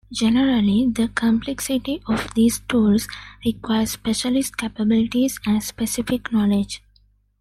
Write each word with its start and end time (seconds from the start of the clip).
Generally, 0.11 0.93
the 0.93 1.09
complexity 1.09 2.01
of 2.07 2.33
these 2.33 2.61
tools 2.67 3.07
requires 3.45 3.91
specialist 3.91 4.57
capabilities 4.57 5.39
and 5.45 5.63
specific 5.63 6.31
knowledge. 6.33 6.81